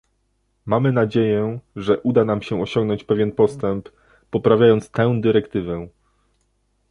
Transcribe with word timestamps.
Mamy 0.65 0.91
nadzieję, 0.91 1.59
że 1.75 1.99
uda 1.99 2.25
nam 2.25 2.41
się 2.41 2.61
osiągnąć 2.61 3.03
pewien 3.03 3.31
postęp, 3.31 3.89
poprawiając 4.31 4.89
tę 4.89 5.21
dyrektywę 5.21 5.87